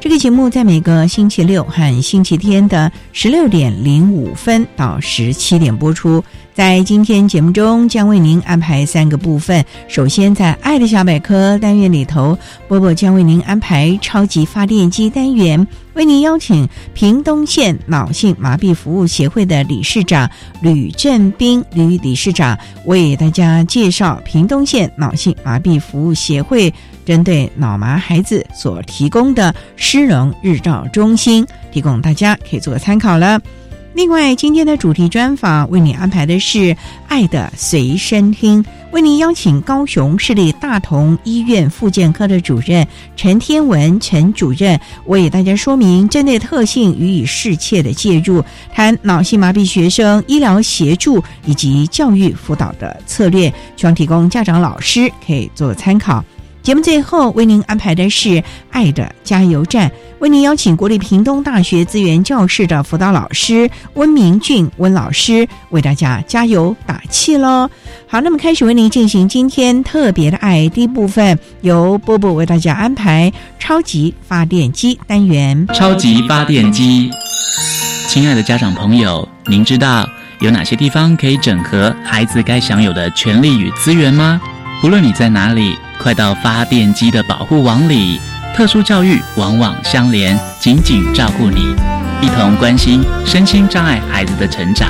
[0.00, 6.24] 这个节目在每个星期六和星期天的十六点零五分到十七点播出。
[6.52, 9.64] 在今天节目中，将为您安排三个部分。
[9.88, 12.36] 首先，在“爱的小百科”单元里头，
[12.68, 20.28] 波波将为您安排“超级发电机”单元，为您邀请屏东县脑性麻痹服务协会的理事长
[20.60, 26.72] 吕振斌吕理事长为大家介绍屏东县脑性麻痹服务协会。
[27.06, 33.40] 针对脑麻孩子所提供的诗荣日照中心，提供大家可以做个参考了。
[33.92, 36.58] 另外，今天的主题专访为你安排的是
[37.08, 48.42] 《爱的随身听》，为您邀请高雄市立大同医院复健科的主任陈天文陈主任为大家说明针对特性予以适切的介入，
[48.72, 56.24] 谈脑性麻痹学生医疗协助以及教育辅导的策略，希望提供家长老师可以做参考。
[56.62, 58.28] 节目最后为您安排的是
[58.70, 59.88] 《爱的加油站》，
[60.18, 67.68] 为您邀请国立屏东大学资源教室的辅导老师温明俊温老师为大家加油打气喽。
[68.06, 75.66] 好，那么开始为您进行今天特别的爱第一部分，由波波为大家安排超级发电机单元。
[75.68, 77.10] 超级发电机，
[78.06, 80.06] 亲爱的家长朋友，您知道
[80.40, 84.38] 有哪些地方可以整合孩子该享有的权利与资源吗？
[84.82, 85.76] 无论你在哪里。
[86.02, 88.18] 快到发电机的保护网里，
[88.56, 91.76] 特殊教育网网相连，紧紧照顾你，
[92.22, 94.88] 一同关心身心障碍孩子的成长。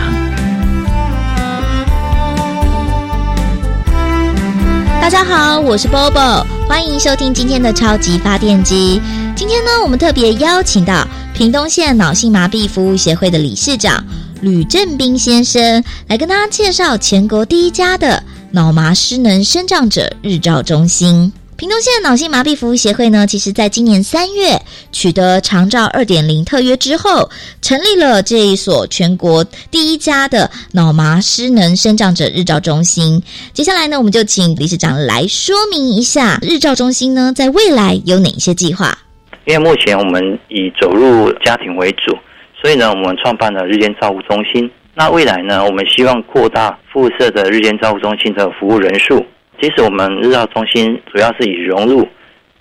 [5.00, 9.02] 大家好，我是 Bobo，欢迎收听今天的超级发电机。
[9.34, 14.04] 今天呢，我们特别邀请到屏东县脑性麻痹服务协会的理事长
[14.42, 18.22] 吕正斌先生，来跟大家介绍全国第一家的。
[18.52, 27.30] 脑麻失能生长者日照中心，屏东县脑性麻痹服务协会呢，其实在今年三月取得长照二点零特约之后，
[27.62, 33.22] 成立了这一所全国第一家的脑麻失能生长者日照中心。
[33.52, 38.98] 接下来呢，我们就请理事长来说明一下日照中心呢，在未来有哪些计划？
[39.46, 42.18] 因为目前我们以走入家庭为主，
[42.60, 44.68] 所以呢，我们创办了日间照护中心。
[45.00, 45.64] 那未来呢？
[45.64, 49.24] 我们希望扩大附设的日间照护中心的服务人数。
[49.58, 52.06] 即使我们日照中心主要是以融入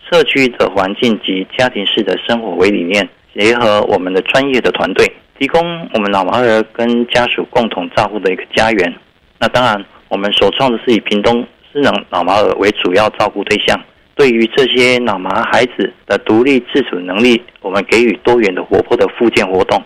[0.10, 3.06] 社区的环境及家庭式的生活为理念，
[3.38, 5.06] 结合我们的专业的团队，
[5.38, 8.96] 提供我们脑麻儿跟家属共同照顾的一个家园。
[9.38, 13.78] 那当然，我们首创的是以屏东失能脑麻儿为主要照顾对象。
[14.16, 19.84] 对于这些脑麻孩子的独立自主能力，我们给予多元的活泼的复健活动，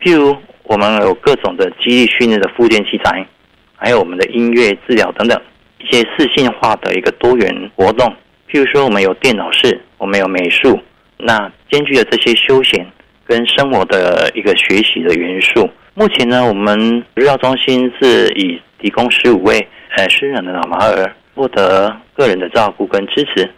[0.00, 0.36] 譬如。
[0.68, 3.26] 我们有各种的激励训练的附件器材，
[3.74, 5.40] 还有我们的音乐治疗等等
[5.78, 8.06] 一些视性化的一个多元活动。
[8.50, 10.78] 譬如说，我们有电脑室，我们有美术，
[11.16, 12.86] 那兼具了这些休闲
[13.26, 15.68] 跟生活的一个学习的元素。
[15.94, 19.66] 目前呢，我们日照中心是以提供十五位
[19.96, 23.50] 呃失能的脑麻儿获得个人的照顾跟支持，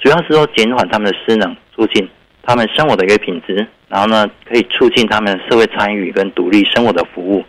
[0.00, 2.08] 主要是说减缓他们的失能，促进
[2.46, 3.66] 他们生活的一个品质。
[3.86, 7.44] 然后呢，可以促进他们社会参与跟独立生活的服务。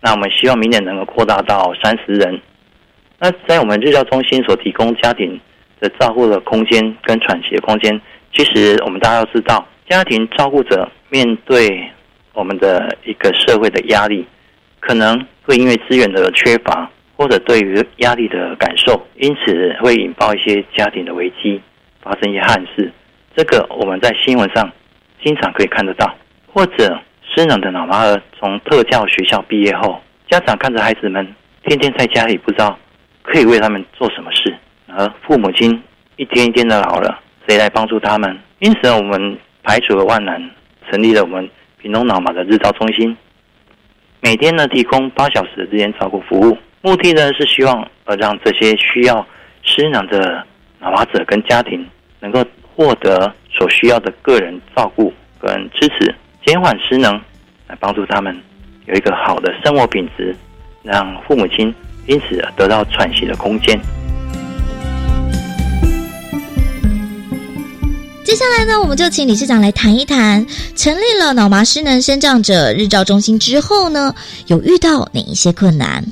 [0.00, 2.40] 那我们希望明年能够扩大到三十人。
[3.18, 5.40] 那在我们日照中心所提供家庭
[5.80, 8.00] 的照顾的空间跟喘息的空间，
[8.32, 11.90] 其实我们大家都知道，家庭照顾者面对
[12.34, 14.24] 我们的一个社会的压力，
[14.78, 21.60] 可能会因为资源的缺乏，或者对于压力的感受，因此会引爆一些家庭的危机，
[22.00, 22.92] 发生一些憾事。
[23.38, 24.68] 这个我们在新闻上
[25.22, 26.12] 经常可以看得到，
[26.52, 31.24] 或者失能的脑麻儿从特教学校毕业后，家长看着孩子们
[31.62, 32.76] 天天在家里，不知道
[33.22, 34.52] 可以为他们做什么事，
[34.88, 35.80] 而父母亲
[36.16, 38.36] 一天一天的老了，谁来帮助他们？
[38.58, 40.50] 因此，我们排除了万难，
[40.90, 41.48] 成立了我们
[41.80, 43.16] 屏东脑麻的日照中心，
[44.18, 49.24] 每天呢提供八小时的日间照顾服务，目的呢是希望呃让这些需要
[49.62, 50.44] 失能的
[50.80, 51.86] 脑麻者跟家庭
[52.18, 52.44] 能够。
[52.78, 56.14] 获得所需要的个人照顾跟支持，
[56.46, 57.12] 减缓失能，
[57.66, 58.32] 来帮助他们
[58.86, 60.32] 有一个好的生活品质，
[60.84, 61.74] 让父母亲
[62.06, 63.76] 因此得到喘息的空间。
[68.22, 70.46] 接下来呢，我们就请理事长来谈一谈，
[70.76, 74.14] 成立了脑麻失能生长者日照中心之后呢，
[74.46, 76.04] 有遇到哪一些困难？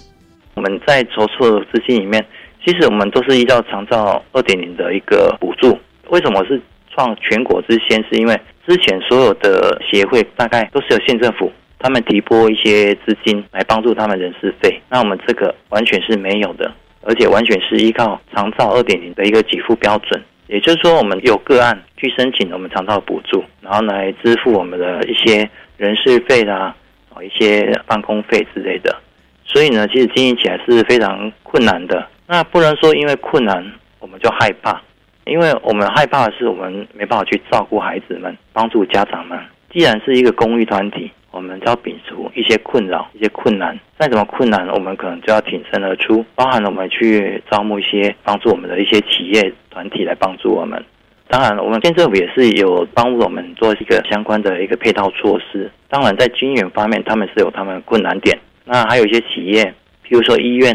[0.54, 2.26] 我们在筹措资金里面，
[2.64, 5.78] 其实我们都是依照长照二点零的一个补助。
[6.08, 6.60] 为什么是
[6.94, 8.02] 创全国之先？
[8.10, 16.72] 是因为之前所有的协会大概都是由县政府他们提拨一些资金来帮助他们人事费，那我们这个完全是没有的，
[17.02, 26.74] 而且完全是依靠长照二点零的一个给付标准，也就是说，我们有个案去申请我们长照补助，然后来支付我们的一些人事费啦，
[27.12, 28.96] 啊一些办公费之类的，
[29.44, 32.08] 所以呢，其实经营起来是非常困难的。
[32.26, 33.64] 那不能说因为困难
[34.00, 34.82] 我们就害怕。
[35.26, 39.36] 因为我们害怕的是，我们没办法去照顾孩子们，帮助家长们。
[39.72, 43.76] 既然是一个公益团体，我们就要摒除一些困扰、一些困难。
[43.98, 50.80] 再怎么困难，我们可能就要挺身而出，包含了我们去招募一些帮助我们的一些企业团体来帮助我们。
[51.26, 55.68] 当然，我们县政府也是有帮助我们做一个相关的一个配套措施。
[55.88, 58.38] 当然，在军援方面，他们是有他们的困难点。
[58.64, 59.64] 那还有一些企业，
[60.06, 60.72] 譬如说医院，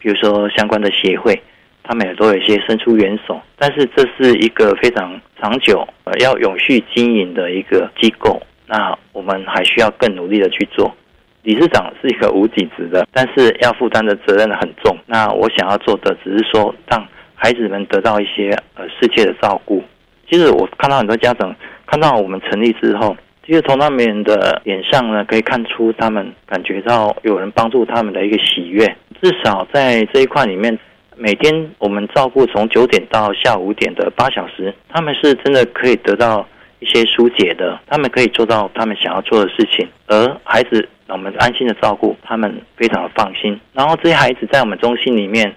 [0.00, 1.40] 比如说相关的协会。
[1.84, 8.40] 他们也都有一些伸出援手，但是这是一个非常长久、呃要永续经营的一个机构。
[8.66, 10.94] 那我们还需要更努力的去做。
[11.42, 14.96] 理事长是一个无底职的，但是要负担的责任很重。
[15.06, 19.82] 那我想要做的只是说，让孩子们得到一些呃世界的照顾。
[20.30, 21.54] 其实我看到很多家长
[21.84, 28.86] 看到我们成立之后，其实从他们的脸上呢，可以看出他们感觉到有人帮助他们的一个喜悦。
[29.20, 30.78] 至少在这一块里面。
[31.16, 36.46] 每天我们照顾从九点到下午五点的八小时，他们是真的可以得到
[36.80, 43.60] 一些疏解的，他们可以做到他们想要做的事情，而孩子我们安心的照顾，他们非常的放心。
[43.72, 45.54] 然后这些孩子在我们中心里面，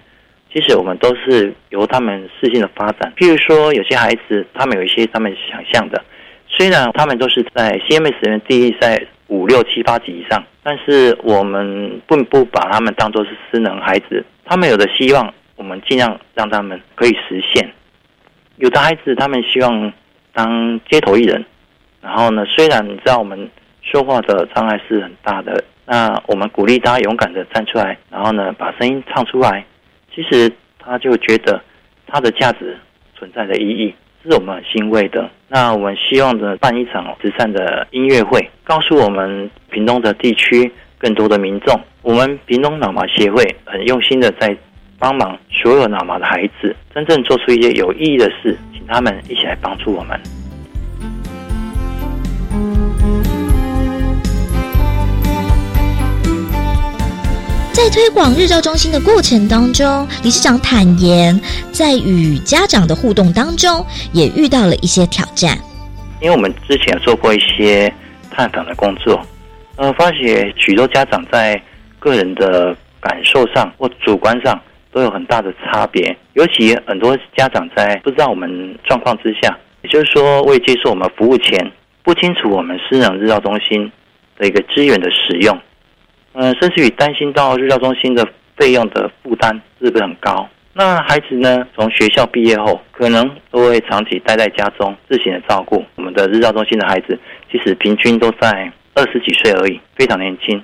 [0.52, 3.12] 其实我们都是由他们事性的发展。
[3.16, 6.04] 譬如说，有些孩子他们有一些他们想象的，
[6.48, 15.32] 虽然他们都是在 CMS 第一在五六七八级以上，但是我们并不把他们当做是失能孩子，他们有的希望。
[15.56, 17.70] 我们尽量让他们可以实现。
[18.56, 19.92] 有的孩子他们希望
[20.32, 21.44] 当街头艺人，
[22.00, 23.50] 然后呢，虽然你知道我们
[23.82, 29.64] 说话的障碍是很大的，那我们鼓励他勇敢的站出来，然后呢，把声音唱出来。
[30.14, 31.60] 其实他就觉得
[32.06, 32.76] 他的价值
[33.14, 33.94] 存在的意义，
[34.24, 35.28] 是我们很欣慰的。
[35.48, 44.56] 那我们希望的办一场慈善的音乐会，告诉我们屏东的地区更多的民众，我们屏东脑麻协会很用心的在。
[44.98, 50.18] 帮忙所有脑麻的孩子，真正做出一些有意义的事，请他们一起来帮助我们。
[57.72, 61.38] 在推广日照中心的过程当中，理事长坦言，
[61.70, 65.58] 在与家长的互动当中，也遇到了一些挑战。
[66.22, 67.92] 因为我们之前做过一些
[68.30, 69.20] 探访的工作，
[69.76, 71.60] 呃，发现许多家长在
[71.98, 74.58] 个人的感受上或主观上。
[74.96, 81.70] 都有很大的差别，尤其很多家长在不知道我们状况之下，也就是说未接受我们服务前，
[82.02, 83.92] 不清楚我们私人日照中心
[84.38, 85.54] 的一个资源的使用，
[86.32, 88.26] 嗯，甚至于担心到日照中心的
[88.56, 90.48] 费用的负担是不是很高？
[90.72, 95.84] 那孩子呢，从学校毕业后，可能都会长期待在家中自行的照顾。
[95.96, 97.18] 我们的日照中心的孩子，
[97.52, 100.62] 其实平均都在二十几岁而已，非常年轻。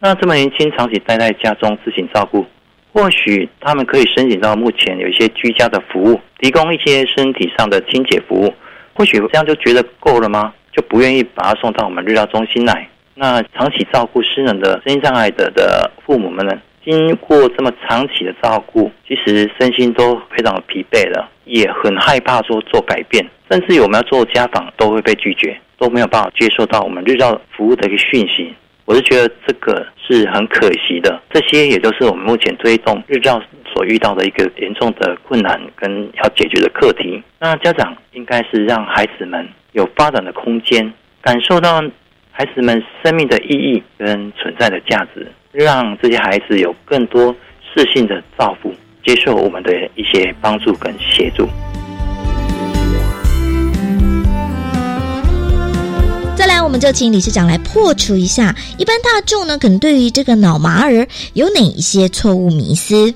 [0.00, 2.44] 那这么年轻，长期待在家中自行照顾。
[2.92, 8.52] 或许他们可以申请到目前有一些居家的服务，提供一些身体上的清洁服务。
[8.94, 10.52] 或许这样就觉得够了吗？
[10.70, 12.86] 就不愿意把他送到我们日照中心来。
[13.14, 16.52] 那长期照顾失能的身心障碍者的父母们呢？
[16.84, 28.52] 经过这么长期的照顾，其实身心都非常的疲惫了，也很害怕说做改变，甚至我们要做家访都会被拒绝，都没有办法接受到我们日照服务的一个讯息。
[28.84, 31.20] 我是觉得这个是很可惜的。
[31.30, 33.40] 这些也就是我们目前推动日照
[33.72, 37.22] 所遇到的一个严重的困难跟要解决的课题。
[37.38, 41.82] 那家长应该是让孩子们有发展的空间，感受到
[42.30, 47.34] 孩子们生命的意义跟存在的价值，让这些孩子有更多
[47.74, 48.74] 适性的照顾，
[49.04, 51.48] 接受我们的一些帮助跟协助。
[56.62, 63.12] 再来，我们就请理事长来破除一下，一般大众呢，可能对于这个脑麻儿有哪一些错误迷思？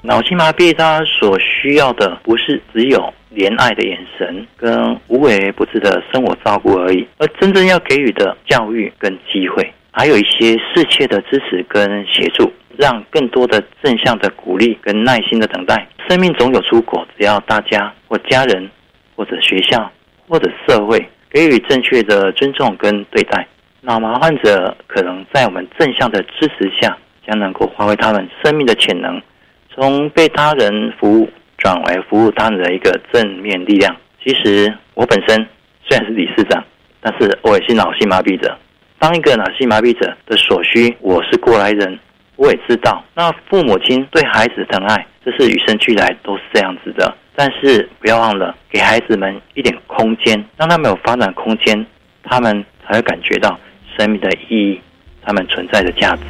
[0.00, 15.86] 脑性麻痹，他所需要的不是只有怜爱的眼神跟无微不至的生活照顾而已，而真正要给予的教育跟机会，还有一些适切的支持跟协助，让更多的正向的鼓励跟耐心的等待。
[16.08, 18.70] 生命总有出口，只要大家或家人，
[19.14, 19.92] 或者学校，
[20.26, 21.06] 或者社会。
[21.36, 23.46] 给予正确的尊重跟对待，
[23.82, 29.20] 脑麻患者可能在我们正向的支持下，将能够发挥他们生命的潜能，
[29.68, 31.28] 从被他人服务
[31.58, 33.94] 转为服务他人的一个正面力量。
[34.24, 35.46] 其实我本身
[35.86, 36.64] 虽然是理事长，
[37.02, 38.56] 但是我也是脑性麻痹者。
[38.98, 41.98] 当一个脑性麻痹者的所需，我是过来人，
[42.36, 43.04] 我也知道。
[43.14, 47.14] 那父母亲对孩子疼爱，这是与生俱来，都是这样子的。
[47.38, 51.86] 但是不要忘了，给孩子们一点空间，让他们有发展空间，
[52.24, 53.60] 他们才会感觉到
[53.94, 54.80] 生命的意义，
[55.22, 56.22] 他们存在的价值。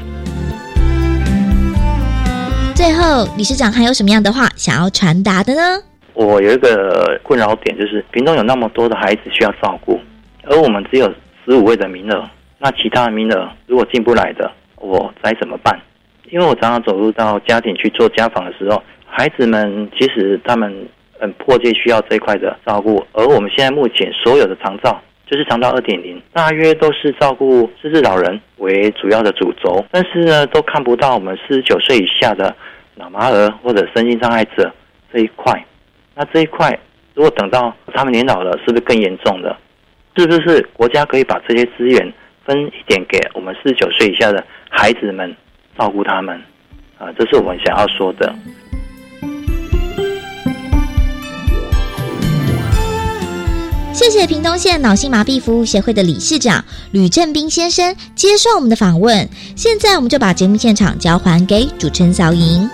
[2.75, 5.61] 最后，理事长还有什么样的话想要传达的呢？
[6.13, 10.01] 我有一个困扰点，就是屏东有那么多的孩子需要照顾，
[10.43, 11.09] 而我们只有
[11.45, 15.81] 十五位的名额，那其他的名额如果进不来的，我该怎么办？
[16.33, 20.89] 因为我常常走入到家庭去做家访的时候，孩子们其实他们。
[21.19, 32.55] 很迫切需要这一块的照顾，而我们现在目前所有的长照，就是长照二点零，大约都是照顾失智老人为主要的主轴，但是呢，都看不到我们四十九岁以下的
[32.95, 34.73] 脑麻儿或者身心障碍者
[35.13, 35.65] 这一块。
[36.15, 36.79] 那这一块，
[37.15, 39.57] 如果等到他们年老了，是不是更严重的？
[40.17, 42.13] 是不是国家可以把这些资源
[42.45, 45.37] 分一点给我们四十九岁以下的孩子们，
[45.79, 46.41] 照顾他们？
[46.99, 48.35] 啊，这是我们想要说的。
[54.07, 59.29] 谢谢屏东县脑性麻痹服务协会的理事长吕正斌先生接受我们的访问。
[59.57, 62.71] 现在，我们就把节目现场交还给主持人小莹。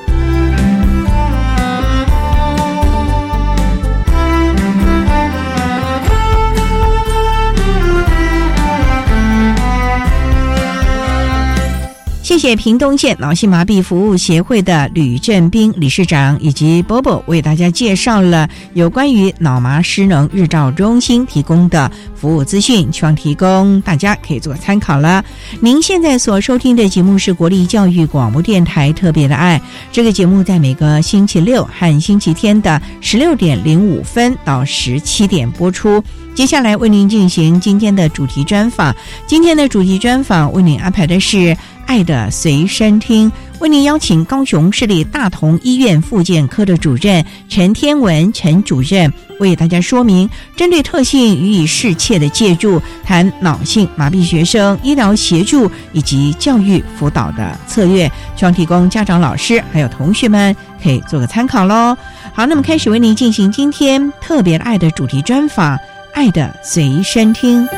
[12.33, 25.23] 谢谢屏东县脑性麻痹服务协会的吕振斌理事长以及波波为大家介绍了有关于脑麻失能日照中心提供的服务资讯，希望提供大家可以做参考了。
[25.61, 29.61] 您现在所收听的节目是国立教育广播电台特别的爱，
[29.93, 36.03] 这个节目在每个星期六和星期天的十六点零五分到十七点播出。
[36.35, 38.97] 接下来为您进行今天的主题专访，
[39.27, 41.55] 今天的主题专访为您安排的是。
[41.87, 61.97] 爱的随身听，为您邀请高雄市立大同医院复健科的主任陈天文陈主任为大家说明，针对特性予以适切的借助，谈脑性麻痹学生医疗协助以及教育辅导的策略，希望提供家长、老师还有同学们可以做个参考喽。
[62.33, 65.79] 好，那么开始为您进行今天特别爱的主题专访，
[66.15, 67.69] 爱的随身听。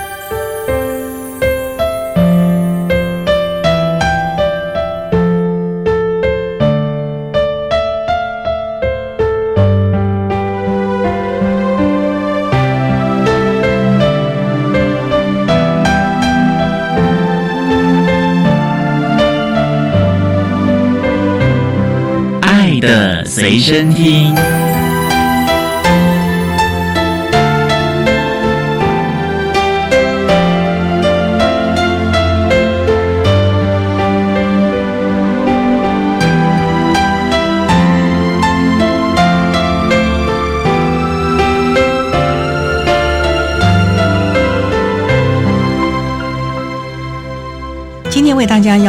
[23.44, 24.53] 随身听。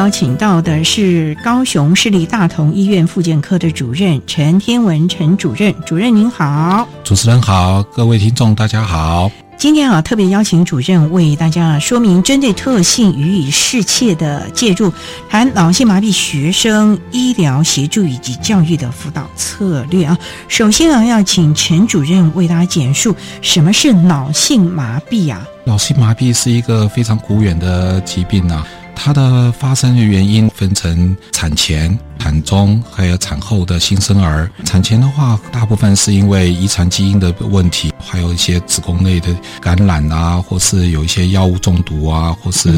[0.06, 9.32] 邀请到的是高雄市立大同医院复健科的主任陈天文陈主任，主任您好，主持人好，各位听众大家好。
[9.58, 14.94] 今天啊，特别邀请主任为大家说明针对特性予以适切的介入，
[15.28, 20.16] 谈脑性麻痹学生医疗协助以及教育的辅导策略啊。
[20.48, 25.44] 首先啊，要请陈主任为大家简述什么是脑性麻痹啊？
[25.64, 28.64] 脑性麻痹是一个非常古远的疾病啊。
[28.96, 34.50] 它的发生的原因分成产前、产中还有产后的新生儿。
[34.64, 39.28] 产前的话，大部分是因为遗传基因的问题，还有一些子宫内的
[39.62, 42.70] 感染啊，或是有一些药物中毒啊，或是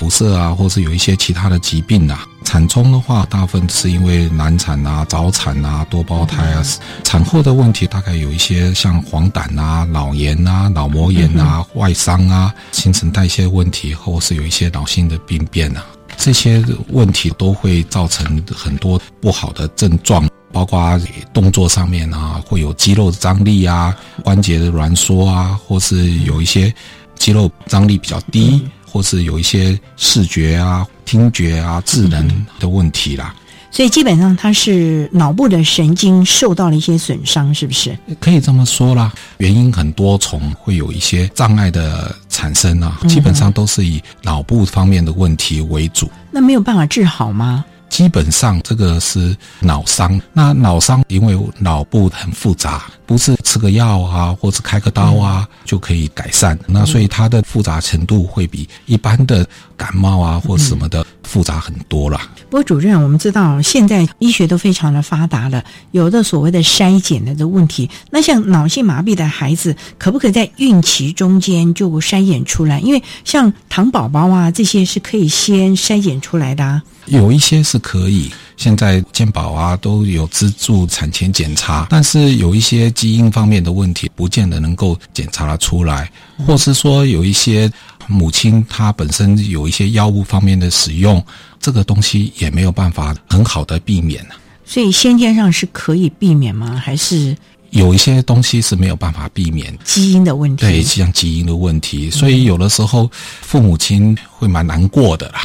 [0.00, 2.26] 辐射啊，或是有一些其他的疾病啊。
[2.42, 6.64] 产中的话，大部分是因为难产啊、早产啊、多胞胎啊。
[7.04, 15.84] 产后的问题大概有一些像黄疸啊、脑炎啊、脑膜炎啊、外伤啊、新陈代谢问题，或是有一些脑性的病变啊，
[16.16, 20.98] 这些问题都会造成很多不好的症状，包括
[21.34, 26.74] 动作上面啊，会有肌肉张力啊、关节的挛缩啊，或是有一些
[27.16, 28.66] 肌肉张力比较低。
[28.90, 32.28] 或是有一些视觉啊、听觉啊、智能
[32.58, 33.34] 的问题啦，
[33.70, 37.96] 所以基本上它是脑部的神经受到了一些损伤，是不是？
[38.18, 46.10] 可以这么说啦，原因很多重，会有一些障碍的产生啊，基本上都是以脑部方面的问题为主。
[46.32, 47.64] 那没有办法治好吗？
[47.90, 52.84] 基本上这个是脑伤，那脑伤因为脑部很复杂。
[53.04, 59.44] 不是吃个药啊，或者开个刀啊就可以改善，那所以它的复杂程度会比一般的
[59.76, 62.20] 感冒啊或什么的复杂很多了。
[62.48, 72.78] 不过主任，我们知道现在医学都非常的发达了，有的所谓的筛检的这问题，那像脑性麻痹的孩子，可不可以在孕期中间就筛检出来？
[72.78, 76.80] 因为像糖宝宝啊这些是可以先筛检出来的，
[77.10, 78.30] 有一些是可以。
[78.56, 86.12] 现在健保啊都有资助产前检查，但是有一些基因方面的问题，不见得能够检查得出来，
[86.46, 87.72] 或是说有一些
[88.06, 91.24] 母亲她本身有一些药物方面的使用，
[91.58, 94.22] 这个东西也没有办法很好的避免
[94.66, 96.76] 所以先天上是可以避免吗？
[96.76, 97.34] 还是
[97.70, 100.66] 有一些东西是没有办法避免基因的问题？
[100.66, 105.40] 对，像基因的问题，所以有的时候父母亲会蛮难过的啦。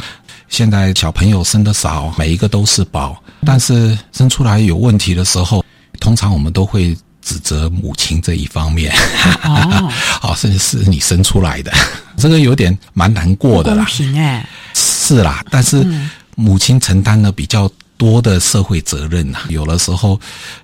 [0.56, 5.62] 现在小朋友生的少，每一个都是宝，但是生出来有问题的时候，
[6.00, 8.90] 通常我们都会指责母亲这一方面。
[9.42, 11.70] 哦， 好，甚至是你生出来的，
[12.16, 13.84] 这个有点蛮难过的啦。
[13.84, 15.86] 公平哎，是啦，但是
[16.36, 17.70] 母亲承担了比较。
[17.96, 20.18] 多的社会责任呐，有的时候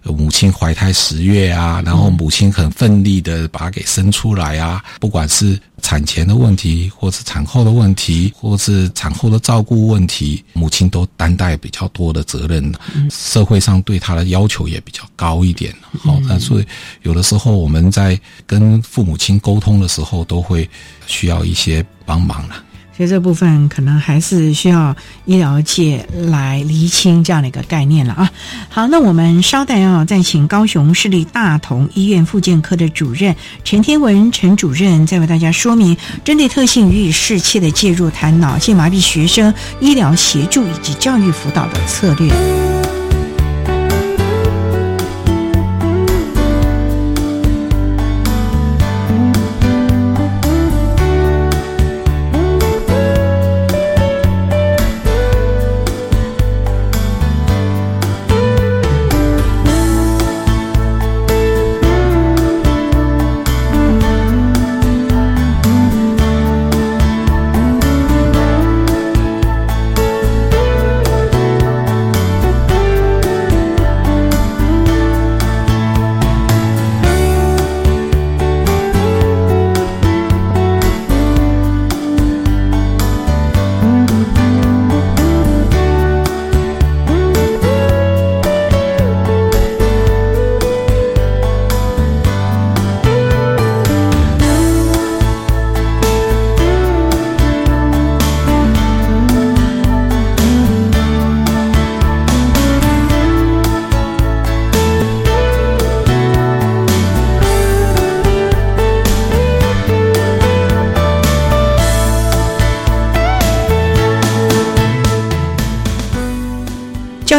[0.05, 12.73] 母亲怀胎十月啊，然后母亲很奋力的把它给生出来啊，不管是产前的问题，或是产后的问题，或是产后的照顾问题，母亲都担待比较多的责任，
[13.11, 15.75] 社会上对她的要求也比较高一点。
[16.01, 16.67] 好，那所以
[17.03, 20.69] 有的时候我们在跟父母亲沟通的时候，都会
[21.07, 22.63] 需要一些帮忙了。
[23.07, 28.31] 这部分可能还是需要医疗界来厘清这样的一个概念了啊。
[28.69, 33.35] 好，那我们稍待啊，再请高雄市立大同医院复健科的主任
[33.65, 42.72] 陈天文陈主任，再为大家说明针对特性予以适切的介入，谈脑性麻痹学生医疗协助以及教育辅导的策略。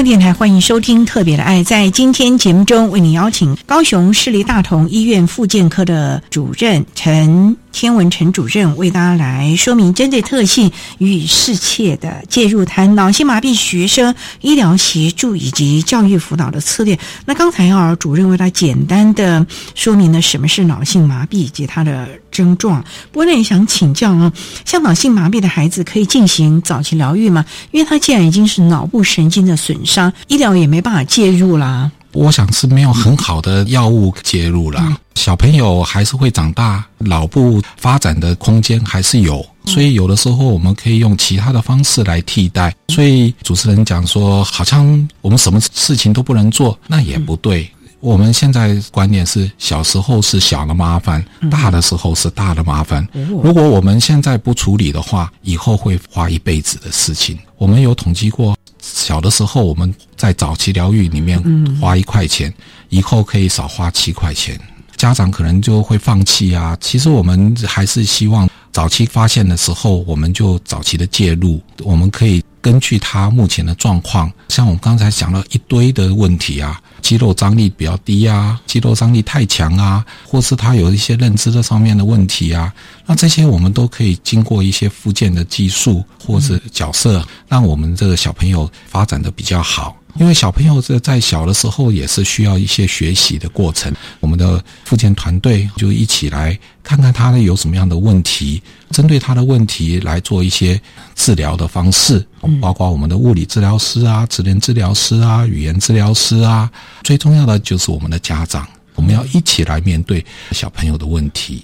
[0.04, 1.62] 电台欢迎收听《特别的爱》。
[1.64, 7.56] 在今天节目中，为您邀请高雄市立大同医院复健科的主任陈。
[7.74, 16.98] 天文陈主任为大家来说明针对特性予以适切的介入，谈脑性麻痹学生医疗协助以及教育辅导的策略。
[17.26, 22.82] 那刚才啊，主任为他简单的说明了什么是脑性麻痹以及它的症状。
[23.12, 24.32] 不过，那也想请教啊，
[24.64, 27.44] 像脑性麻痹的孩子可以进行早期疗愈吗？
[27.72, 31.92] 因为他既然已经是脑部神经的损伤，医疗也没办法介入啦。
[32.14, 34.82] 我想是没有很好的药物介入了。
[35.16, 42.74] 小朋友还是会长大，脑部发展的空间还是有，所以有的时候我们可以用其他的方式来替代。
[42.90, 47.70] 所以主持人讲说，好像我们什么事情都不能做，那也不对。
[48.00, 53.08] 我们现在观念是，小时候是小的麻烦，大的时候是大的麻烦。
[53.42, 57.40] 如果我们现在不处理的话，以后会花一辈子的事情。
[57.58, 61.42] 我们有统计过，小的时候我们在早期疗愈里面
[61.80, 62.54] 花一块钱，
[62.90, 64.60] 以后可以少花七块钱。
[64.98, 66.78] 家长可能就会放弃啊。
[66.82, 76.82] 其实我们还是希望早期发现的时候，我们就早期的介入，我们可以根据他目前的状况，像我们刚才讲了一堆的问题啊。
[77.02, 82.74] 肌肉张力比较低啊，肌肉张力太强啊，或是他有一些认知的上面的问题啊，
[83.06, 89.98] 那这些我们都可以经过一些附件的技术或者角色，让我们这个小朋友发展的比较好。
[90.16, 100.80] 因为小朋友在在小的时候也是需要一些学习的过程，我们的复健团队就一起来看看他的有什么样的问题，针对他的问题来做一些
[101.16, 102.24] 治疗的方式，
[102.62, 106.70] 包括我们的物理治疗师啊、职能治疗师啊、语言治疗师啊，
[107.04, 111.64] 最重要的就是我们的家长，我们要一起来面对小朋友的问题。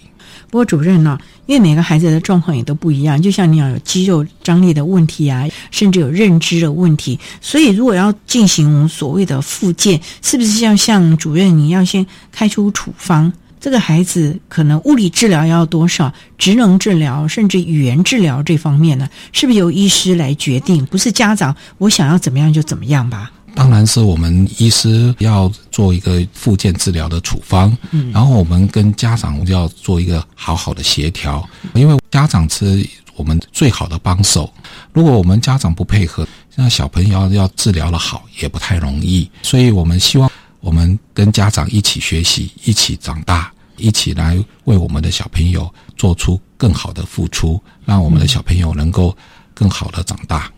[0.50, 13.32] 不过主任呢，因为每个孩子的状况也都不一样，就像你要有肌肉张力的问题啊，甚至有认知的问题，所以如果要进行所谓的复健，是不是要像主任你要先开出处方？
[13.62, 20.86] 这个孩子可能物理治疗要多少，职能治疗甚至语言治疗这方面呢，是不是由医师来决定？
[20.86, 23.32] 不是家长我想要怎么样就怎么样吧？
[23.60, 34.50] 当然是我们医师要做一个复健治疗的处方，嗯，然后我们跟家长要做一个好好的协调，因为家长是我们最好的帮手。
[34.94, 39.30] 如果我们家长不配合，那小朋友要治疗的好也不太容易。
[39.44, 49.14] 所以我们希望我们跟家长一起学习，一起长大，一起来为我们的小朋友做出更好的付出，让我们的小朋友能够
[49.54, 50.50] 更好的长大。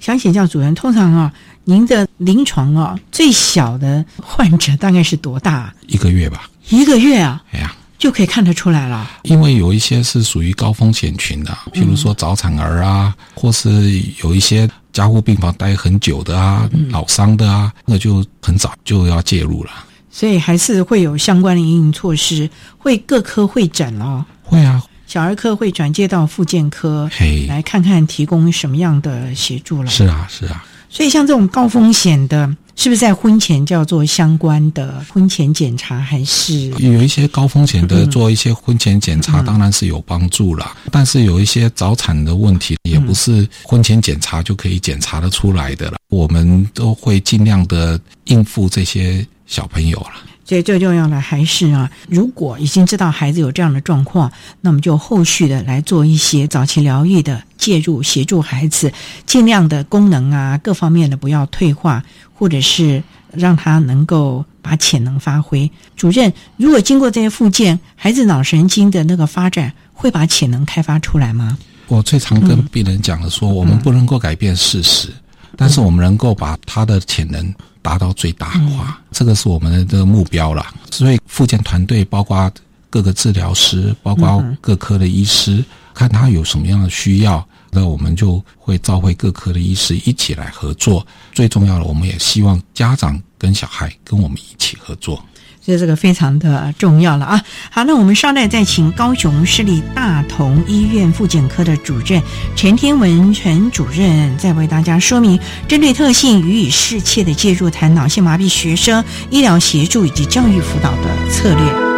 [0.00, 1.32] 想请教主任，通常啊。
[1.68, 5.74] 您的临床啊，最小的患者大概是多大？
[5.88, 6.48] 一个月吧。
[6.68, 7.42] 一个月啊？
[7.50, 9.10] 哎呀，就可以看得出来了。
[9.24, 19.72] 因为有一些是属于高风险群的，譬如说早产儿啊，或是有一些加护病房待很久的啊，老伤的啊，那就很早就要介入了。
[20.08, 24.24] 所以还是会有相关的应措施，会各科会诊哦。
[24.44, 29.90] 会啊，小儿科会转接到复健科，嘿，来看看提供什么样的协助了。
[29.90, 30.64] 是啊，是啊。
[30.88, 35.98] 所以，像这种高风险的，是不是在婚前就要做相关的婚前检查？
[35.98, 40.76] 还是有一些高风险的做一些婚前检查，当然是有帮助了。
[40.90, 45.98] 但是有一些早产的问题，也不是婚前检查就可以检查得出来的了。
[46.08, 50.12] 我们都会尽量的应付这些小朋友了。
[50.46, 54.30] 所以最重要的还是啊，如果已经知道孩子有这样的状况，
[54.60, 58.92] 那么就后续的来做一些早期疗愈的介入，协助孩子
[59.26, 62.00] 尽量的功能啊各方面的不要退化，
[62.32, 65.68] 或者是让他能够把潜能发挥。
[65.96, 71.58] 主任，如果经过这些复健，孩子脑神经的那个发展会把潜能开发出来吗？
[71.88, 75.08] 我最常跟病人讲的说，我们不能够改变事实，
[75.56, 77.52] 但是我们能够把他的潜能。
[77.86, 80.66] 达到最大化，这个是我们的这个目标了。
[80.90, 82.50] 所以，复健团队包括
[82.90, 91.06] 各个治疗师，包括各科的医师，看他有什么样的需要，那我们就会召回各科的医师一起来合作。
[91.32, 95.24] 最重要的，我们也希望家长跟小孩跟我们一起合作。
[95.66, 97.42] 所以这个非常的重要了啊！
[97.70, 102.22] 好，那我们稍待再请高雄市立大同医院复检科的主任
[102.54, 111.95] 陈天文陈主任，再为大家说明针对特性予以适切的介入，谈脑性麻痹学生医疗协助以及教育辅导的策略。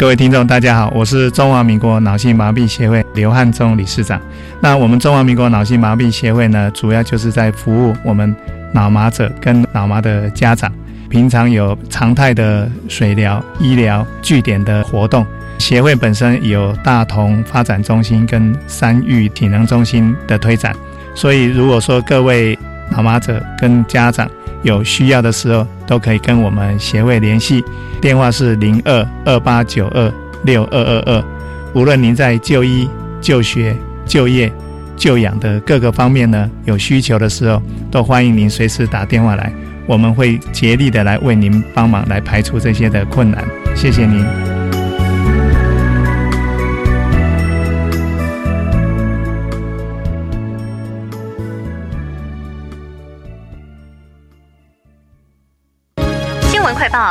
[0.00, 4.18] 各位听众，大家好，我是中华民国脑性麻痹协会刘汉忠理事长。
[4.58, 8.34] 那我们中华民国脑性麻痹协会呢，主要就是在服务我们
[8.72, 10.72] 脑麻者跟脑麻的家长。
[11.10, 15.26] 平常有常态的水疗、医疗据点的活动。
[15.58, 20.74] 协会本身有大同发展中心跟三育体能中心的推展。
[21.14, 22.58] 所以，如果说各位
[22.90, 24.28] 脑麻者跟家长，
[24.62, 27.64] 有需要的时候，都可以跟我们协会联系，
[28.00, 30.12] 电话是零二二八九二
[30.44, 31.24] 六二二二。
[31.74, 32.88] 无论您在就医、
[33.20, 34.52] 就学、就业、
[34.96, 39.52] 就养的各个方面呢，有需求的时候，都欢迎您随时打电话来，
[39.86, 43.44] 我们会竭力的来为您帮忙，来排除这些的困难。
[43.76, 44.49] 谢谢您。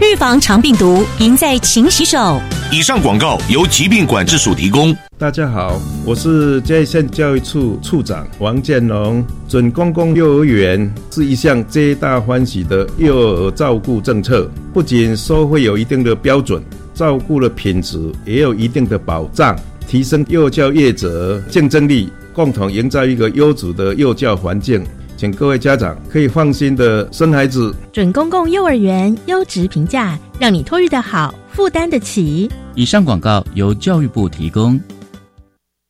[0.00, 2.40] 预防肠病毒，赢在勤洗手。
[2.70, 4.96] 以上广告由疾病管制署提供。
[5.18, 9.24] 大家好，我是嘉义县教育处处长王建龙。
[9.48, 16.62] 准公共幼儿园是一项皆大欢喜的幼儿照顾政策，不仅收费有一定的标准，
[16.94, 19.58] 照顾的品质也有一定的保障，
[19.88, 24.86] 提升幼教业者竞争力，共同营造一个优质的幼教环境。
[25.18, 27.74] 请各位家长可以放心的生孩子。
[27.92, 32.48] 准公共幼儿园优质评价，让你托育的好，负担得起。
[32.76, 34.80] 以上广告由教育部提供。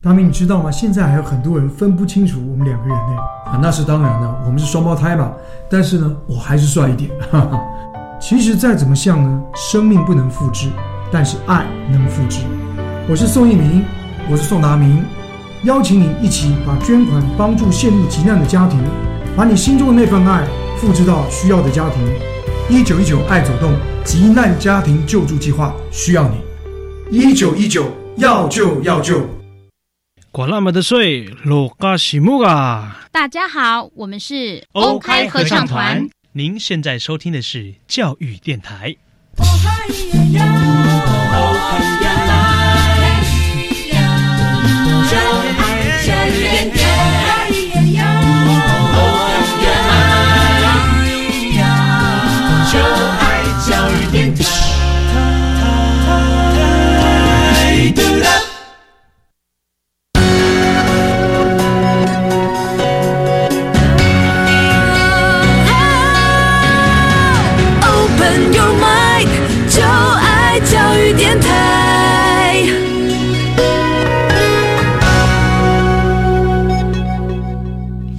[0.03, 0.71] 大明，你知道吗？
[0.71, 3.19] 现在还有很多人分不清楚我们两个人呢。
[3.45, 5.31] 啊，那是当然了，我们是双胞胎嘛。
[5.69, 7.11] 但是呢，我还是帅一点。
[7.31, 7.61] 哈哈。
[8.19, 10.71] 其实再怎么像呢，生命不能复制，
[11.13, 12.41] 但是爱能复制。
[13.07, 13.85] 我是宋一鸣，
[14.31, 15.05] 我是宋达明，
[15.65, 18.81] 邀请你一起把捐款帮助陷入急难的家庭。
[19.39, 20.45] 把你心中的那份爱
[20.79, 22.03] 复制到需要的家庭。
[22.69, 23.73] 一九一九爱走动
[24.05, 26.41] 急难家庭救助计划需要你。
[27.17, 29.25] 一九一九要救要救。
[30.33, 33.07] 管那么的水，落嘎西木啊！
[33.13, 36.09] 大家好，我们是 OK 合唱团。
[36.33, 38.97] 您现在收听的是教育电台。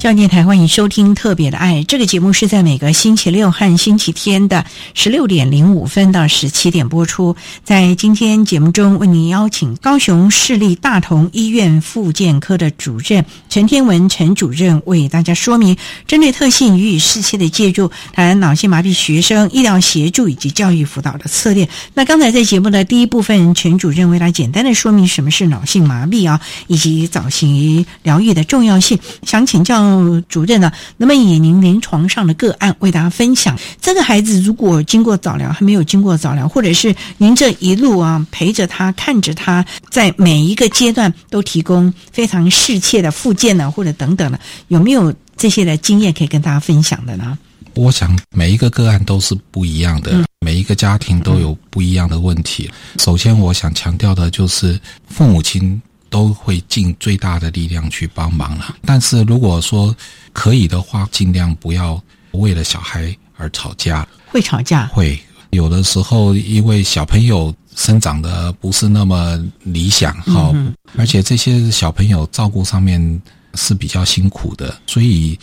[0.09, 7.35] 教电台欢迎收听《特别的爱》这个节目，是在每个星期六和星期天的十六点零五分到十七点播出。
[7.63, 21.69] 在今天节目中，为您邀请高雄市立大同医院复健科的主任陈天文陈主任为大家说明针对特性予以适切的介入，谈脑性麻痹学生医疗协助以及教育辅导的策略。
[21.93, 28.97] 那刚才在节目的第一部分，陈主任为大家简单的说明什么是脑性麻痹啊，以及早期疗愈的重要性。
[29.21, 29.98] 想请教。
[30.27, 30.71] 主任呢？
[30.97, 47.37] 那么以您临床上的个案为大家分享，这个孩子如果经过早疗，还没有经过早疗，或者是您这一路啊陪着他，看着他在每一个阶段都提供非常适切的附件呢，或者等等的，有没有这些的经验可以跟大家分享的呢？
[47.75, 52.69] 我想每一个个案都是不一样的，每一个家庭都有不一样的问题。
[52.97, 55.81] 首先，我想强调的就是父母亲。
[56.09, 59.95] 都会尽最大的力量去帮忙了，但是如果说
[60.33, 64.07] 可以的话，尽量不要为了小孩而吵架。
[64.27, 64.87] 会吵架？
[64.87, 65.19] 会
[65.51, 70.53] 有的时候，因为小朋友生长的不是那么理想，哈，
[70.97, 73.21] 而且这些小朋友照顾上面
[73.55, 75.37] 是比较辛苦的，所以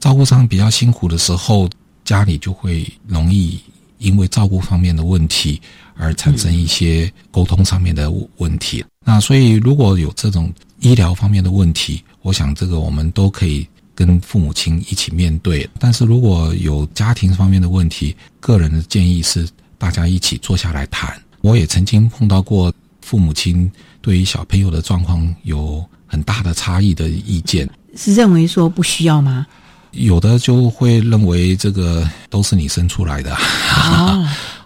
[0.00, 1.68] 照顾上比较辛苦的时候，
[2.04, 3.60] 家里就会容易
[3.98, 5.60] 因为照顾方面的问题
[5.96, 8.84] 而产生一些沟通上面的问题。
[9.04, 15.68] 那所以，如果有这种医疗方面的问题，我想这个我们都可以跟父母亲一起面对。
[15.78, 21.20] 但是如果有家庭方面的问题，个人的建议是大家一起坐下来谈。
[21.40, 29.46] 我也曾经碰到过父母亲对于小朋友的状况有很大的差异的意见，是认为说不需要吗？
[29.90, 33.36] 有的就会认为这个都是你生出来的。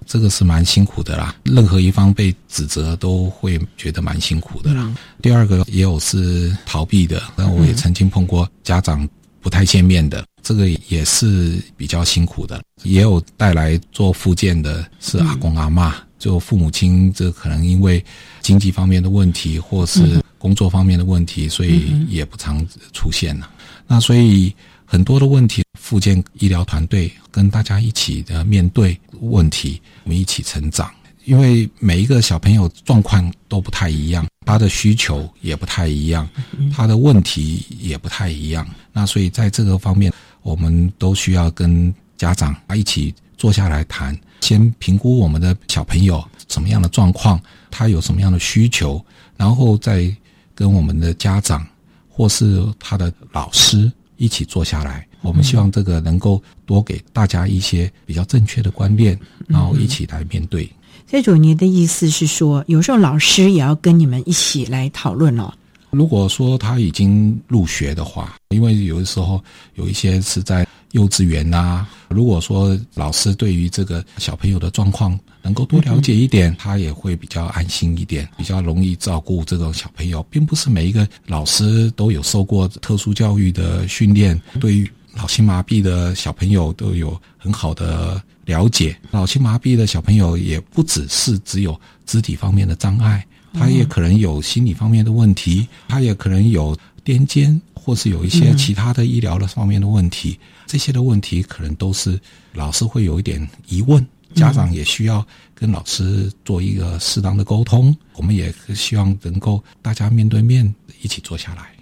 [0.06, 4.94] 这个是蛮辛苦的啦，任何一方被指责都会觉得蛮辛苦的啦。
[5.20, 9.06] 第二个也有是逃避的，那我也曾经碰过家长
[9.40, 12.62] 不太见面的，这个也是比较辛苦的。
[12.84, 18.02] 也有带来做复健的是阿公阿妈，就父母亲这可能因为
[18.40, 23.50] 经济方面的问题或是工作方面的问题，所以也不常出现了。
[23.88, 24.54] 那所以。
[24.88, 30.92] 很多的问题，复健医疗团队跟大家一起的面对问题，我们一起成长。
[31.26, 36.28] 因为每一个小朋友状况都不太一样，他的需求也不太一样，
[36.74, 38.66] 他的问题也不太一样。
[38.92, 49.00] 那所以在这个方面，我们都需要跟家长一起坐下来谈，先评估我们的小朋友什么样的状况，他有什么样的需求，
[49.36, 50.12] 然后再
[50.52, 51.64] 跟我们的家长
[52.08, 55.05] 或是他的老师一起坐下来。
[55.22, 60.68] 我们希望这个能够多给大家一些比较正确的观念，然后一起来面对。
[61.06, 65.52] 这主，您的意思是说，有时候老师也要跟你们一起来讨论哦。
[65.90, 69.42] 如果说他已经入学的话，因为有的时候
[69.76, 71.86] 有一些是在幼稚园呐。
[72.08, 80.22] 如果说老师对于这个小朋友的状况能够多了解一点，他也会比较安心一点，比较容易照顾这种小朋友。
[80.28, 88.96] 并不是每一个老师都有受过特殊教育的训练，对于脑性麻痹的小朋友都有很好的了解。
[89.10, 93.26] 脑性麻痹的小朋友也不只是只有肢体方面的障碍。
[93.54, 100.38] 他也可能有心理方面的问题，他也可能有癫痫，或是有一些其他的医疗的方面的问题。
[100.66, 102.20] 这些的问题可能都是
[102.52, 107.96] 老师会有一点疑问，家长也需要跟老师做一个适当的沟通。
[108.16, 111.75] 我们也希望能够大家面对面一起坐下来。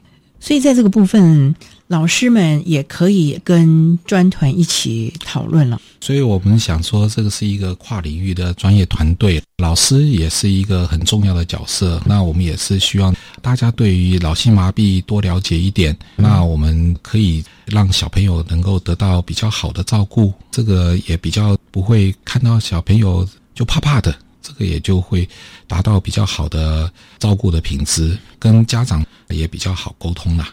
[0.44, 1.54] 所以在这个部分，
[1.86, 5.80] 老师们也可以跟专团一起讨论了。
[6.02, 11.98] 所以我们想说，这个是一个跨领域的专业团队，老师也是一个很重要的角色。
[12.04, 24.14] 那我们也是希望大家对于脑性麻痹多了解一点，那我们可以让小朋友能够得到比较好的照顾，这个也比较不会看到小朋友就怕怕的。
[24.46, 25.26] 这个也就会
[25.66, 30.46] 达到比较好的照顾的品质，跟家长也比较好沟通啦。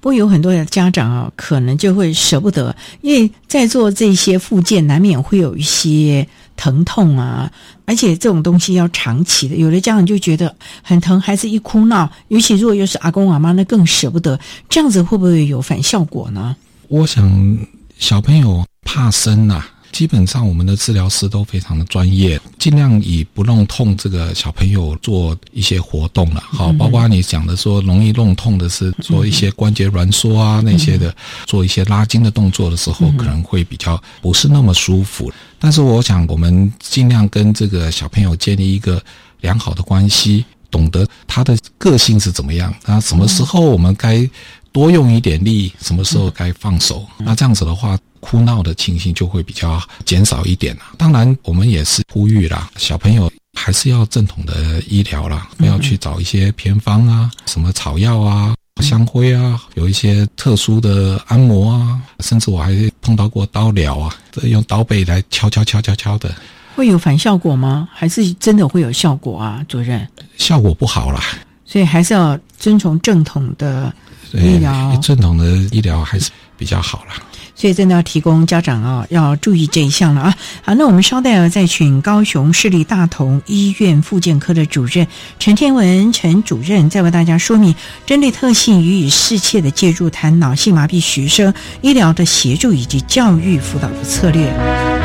[0.00, 6.26] 不过有很多的家长啊，可能就会舍不得，因为在做这些附件，难免会有一些
[6.56, 7.50] 疼痛啊，
[7.84, 9.56] 而且这种东西要长期的。
[9.56, 14.40] 有的家长就觉得很疼，孩子一哭闹，尤其如果又是阿公阿妈，那更舍不得。
[14.70, 16.56] 这样子会不会有反效果呢？
[16.88, 17.58] 我想
[17.98, 19.66] 小朋友怕生呐。
[19.94, 26.42] 基本上，我们的治疗师都非常的专业，尽量以不弄痛这个小朋友做一些活动了。
[26.48, 31.14] 好，包括你讲的说容易弄痛的是做一些关节挛缩啊那些的，
[31.46, 35.32] 做一些拉筋的动作的时候，可能会比较不是那么舒服。
[35.60, 39.00] 但是我想，我们尽量跟这个小朋友建立一个
[39.42, 44.28] 良好的关系，懂得他的个性是怎么样，那什么时候我们该
[44.72, 47.06] 多用一点力，什么时候该放手。
[47.18, 47.96] 那这样子的话。
[48.24, 50.82] 哭闹的情形就会比较减少一点了。
[50.96, 66.34] 当然，我们也是呼吁啦，小朋友还是要正统的医疗啦，不要去找一些偏方啊，什么草药啊、香灰啊，有一些特殊的按摩啊，甚至我还碰到过刀疗啊，用刀背来敲敲敲敲敲的，
[66.74, 67.86] 会有反效果吗？
[67.92, 69.62] 还是真的会有效果啊？
[69.68, 70.08] 主任，
[70.38, 71.22] 效果不好啦，
[71.66, 73.92] 所以还是要遵从正统的
[74.32, 75.44] 医疗，正统的
[75.76, 77.22] 医疗还是比较好啦。
[77.54, 80.36] 所以真的要提供家长啊，要注意这一项了啊！
[80.62, 85.06] 好，那我们稍待啊，再请高雄市立大同医院复健科的主任
[85.38, 95.03] 陈天文陈主任，再为大家说明针对特性予以适切的介入，谈脑性麻痹学生医疗的协助以及教育辅导的策略。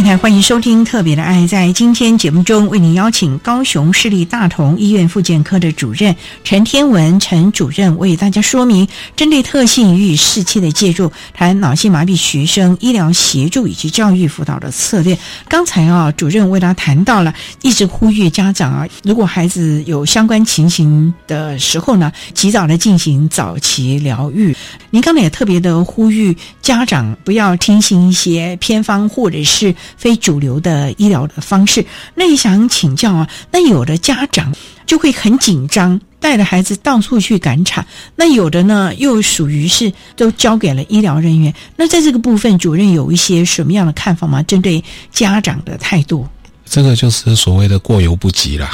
[0.00, 1.40] 电台欢迎收听《特别的爱》。
[1.46, 15.18] 在今天节目中，为您邀请高雄市立大同医院复健科的主任陈天文陈主任为大家说明，针对特性予以适切的介入，谈脑性麻痹学生医疗协助以及教育辅导的策略。
[15.46, 24.56] 刚才啊，主任为大家谈到了，一直呼吁家长啊，如果孩子有相关情形的时候呢，及早的进行早期疗愈。
[24.88, 31.84] 您刚才也特别的呼吁家长不要听信一些偏方或者是非主流的医疗的方式。
[32.14, 34.54] 那也想请教啊，那有的家长
[34.86, 37.84] 就会很紧张，带着孩子到处去赶场；
[38.16, 41.54] 那有的呢，又属于是都交给了医疗人员。
[41.76, 44.42] 那在这个部分，主任有一些什么样的看法吗？
[44.42, 46.26] 针对家长的态度，
[46.64, 48.70] 这个就是所谓的过犹不及了。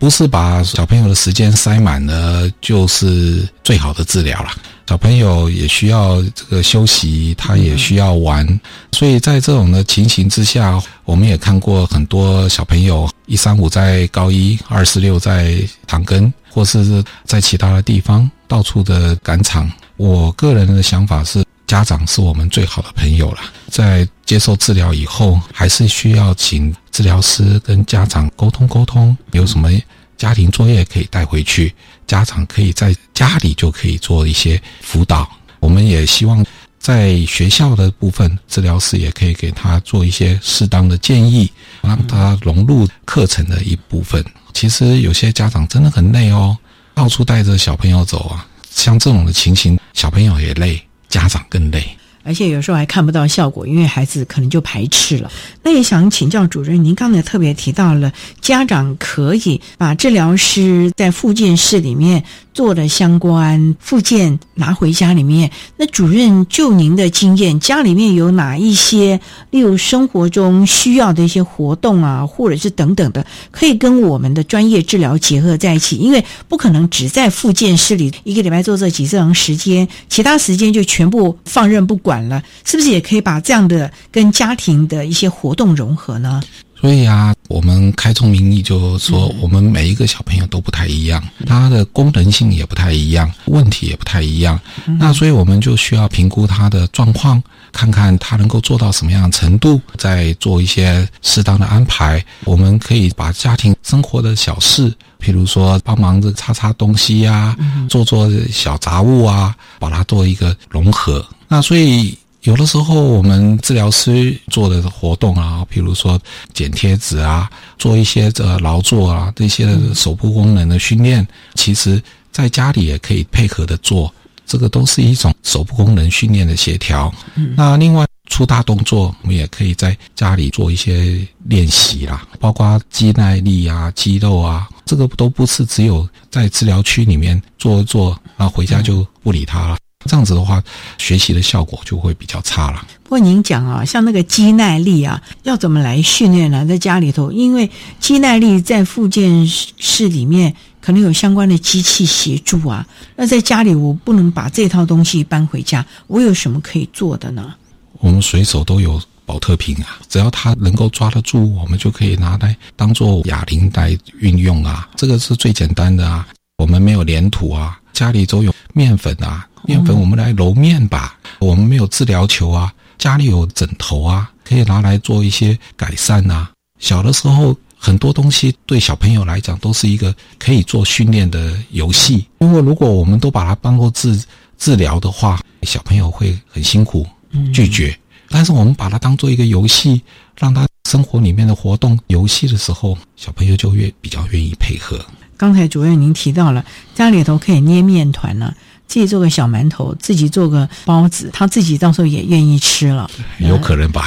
[0.00, 4.48] 不是把小朋友的时间塞满了，就是最好的治疗了。
[4.88, 8.60] 小朋友也需要这个休息，他也需要玩，
[8.92, 19.70] 所以在这种的情形之下，我们也看过很多小朋友一三五在高一，二四六在长庚，或是在其他的地方到处的赶场。
[19.98, 23.38] 我个人的想法是，家长是我们最好的朋友了。
[23.68, 29.70] 在接受治疗以后，还是需要请治疗师跟家长沟通沟通，有什么
[30.16, 31.72] 家庭作业可以带回去。
[32.08, 36.44] 家长可以在家里就可以做一些辅导，我们也希望
[36.80, 41.48] 在学校的部分，治疗师也可以给他做一些适当的建议，
[41.82, 44.24] 让他融入课程的一部分。
[44.52, 46.58] 其实有些家长真的很累哦，
[46.96, 48.44] 到处带着小朋友走啊，
[48.74, 51.99] 像这种的情形，小朋友也累，家长更累。
[52.22, 55.30] 而且有时候还看不到效果，因为孩子可能就排斥了。
[55.62, 65.50] 那也想请教主任，您刚才特别提到了家长可以把治疗师在复健室里面做的相关复健拿回家里面。
[65.76, 69.18] 那主任就您的经验，家里面有哪一些，
[69.50, 75.96] 例如生活中需要的一些活动啊，或者是等等的，可以跟我们的专业治疗结合在一起？
[75.96, 82.09] 因为不可能只在复健室里一个礼拜做这几次长时间，其他时间就全部放任不管。
[82.10, 86.42] 管了，是不是也可以把这样的跟家庭的一些活动融合呢？
[86.80, 94.58] 所以啊，我们开宗明义就说，我们每一个小朋友都不太一样，他的功能性也不太一样，问题也不太一样。
[94.98, 97.40] 那所以我们就需要评估他的状况，
[97.70, 102.24] 看看他能够做到什么样的程度，再做一些适当的安排。
[102.44, 104.90] 我们可以把家庭生活的小事，
[105.22, 107.54] 譬如说帮忙着擦擦东西呀，
[107.90, 111.22] 做做小杂物啊，把它做一个融合。
[111.52, 116.16] 那所以有的时候我们治疗师做的活动啊，比如说
[116.54, 121.26] 剪贴纸啊，做一些这劳作啊，这些手部功能的训练，
[121.56, 124.14] 其实在家里也可以配合的做，
[124.46, 127.12] 这个都是一种手部功能训练的协调。
[127.56, 139.76] 那另外出大动作，我们也可以在家里做一些练习啦，包括肌耐力啊、肌肉啊，这个都不是只有在治疗区里面做一做，然后回家就不理他了。
[140.08, 140.62] 这样子的话，
[140.96, 142.86] 学习的效果就会比较差了。
[143.02, 146.64] 不过您讲啊，像那个肌耐力啊，要怎么来训练呢？
[146.64, 152.86] 在家里头，因为肌耐力在复健室里面可能有相关的机器协助啊。
[153.14, 157.54] 那在家里，我不能把这套东西搬回家，我有什么可以做的呢？
[157.98, 164.88] 我们随手都有保特瓶啊，只要它能够抓得住，我们就可以拿来当做哑铃来运用啊。
[164.96, 166.26] 这个是最简单的啊。
[166.56, 169.46] 我们没有粘土啊，家里都有面粉啊。
[169.64, 171.18] 面粉，我们来揉面吧。
[171.38, 176.48] 我们没有治疗球啊，家里有枕头啊，可以拿来做一些改善呐。
[176.78, 182.26] 小的时候，很多东西对小朋友来讲都是一个可以做训练的游戏。
[182.38, 184.18] 因为如果我们都把它当做治
[184.56, 187.06] 治疗的话，小朋友会很辛苦，
[187.52, 187.94] 拒绝。
[188.30, 190.00] 但是我们把它当做一个游戏，
[190.38, 194.98] 让他生活里面的活动游戏的时候，小朋友就越比较愿意配合。
[195.40, 196.62] 刚才主任您提到了
[196.94, 198.52] 家里头可以捏面团呢。
[198.86, 203.08] 自己做个小馒头，自己做个包子，他自己到时候也愿意吃了。
[203.38, 204.04] 有可能吧。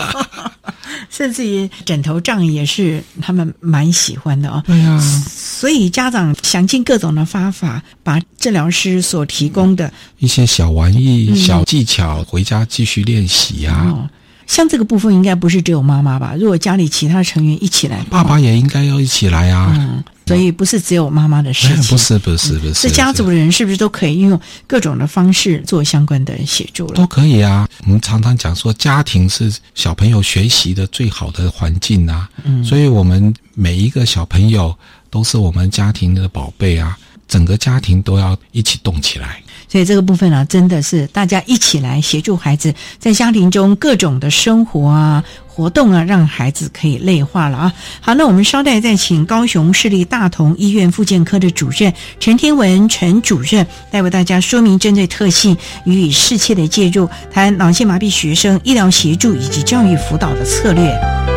[1.08, 4.62] 甚至于枕头杖也是他们蛮喜欢的哦。
[4.66, 5.00] 对呀。
[5.00, 14.10] 所以家长想尽各种的方法，把治疗师所提供的一些小玩意、小技巧回家继续练习呀。
[14.48, 16.34] 像这个部分应该不是只有妈妈吧？
[16.38, 19.72] 如果家里其他成员一起来，爸爸也应该要一起来啊。
[19.78, 22.74] 嗯，所以不是只有妈妈的事情， 不是不是不是。
[22.74, 26.94] 是家族的人是不是都可以运用各种的方式做相关的协助了？
[26.94, 27.68] 都可以啊。
[27.84, 32.28] 我们常常讲说，家庭是小朋友学习的最好的环境啊。
[32.42, 34.76] 嗯，所以我们每一个小朋友
[35.10, 36.98] 都是我们家庭的宝贝啊。
[37.28, 39.42] 整个家庭都要一起动起来。
[39.68, 47.72] 所以这个部分呢、真的是大家一起来协助孩子在家庭中各种的生活啊、活动啊，让孩子可以内化了啊。
[48.00, 61.35] 好，那我们稍待再请高雄市立大同医院复健科的主任陈天文陈主任来为大家说明针对特性予以适切的介入，谈脑性麻痹学生医疗协助以及教育辅导的策略。